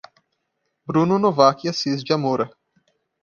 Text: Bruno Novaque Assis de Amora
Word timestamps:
Bruno 0.83 1.19
Novaque 1.19 1.69
Assis 1.69 2.03
de 2.03 2.11
Amora 2.11 2.49